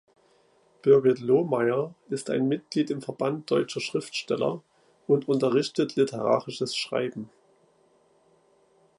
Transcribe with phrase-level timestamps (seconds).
[0.81, 4.63] Birgit Lohmeyer ist ein Mitglied im Verband deutscher Schriftsteller
[5.05, 7.29] und unterrichtet literarisches Schreiben.